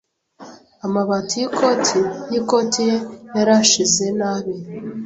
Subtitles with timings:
[0.85, 1.99] Amabati yikoti
[2.31, 2.95] yikoti ye
[3.35, 4.53] yarashize nabi.